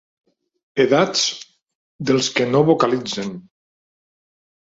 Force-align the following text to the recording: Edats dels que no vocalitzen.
Edats 0.85 1.25
dels 2.11 2.31
que 2.39 2.47
no 2.53 2.63
vocalitzen. 2.71 3.29